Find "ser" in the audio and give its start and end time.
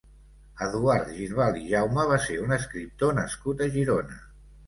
2.25-2.39